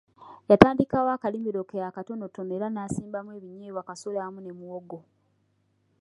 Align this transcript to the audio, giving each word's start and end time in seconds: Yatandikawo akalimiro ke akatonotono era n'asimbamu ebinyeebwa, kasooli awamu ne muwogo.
Yatandikawo 0.49 1.09
akalimiro 1.15 1.61
ke 1.69 1.77
akatonotono 1.89 2.51
era 2.57 2.67
n'asimbamu 2.71 3.29
ebinyeebwa, 3.37 3.81
kasooli 3.87 4.17
awamu 4.19 4.39
ne 4.41 4.51
muwogo. 4.59 4.99